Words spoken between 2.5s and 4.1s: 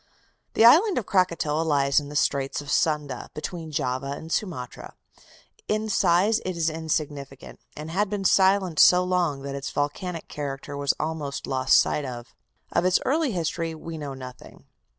of Sunda, between Java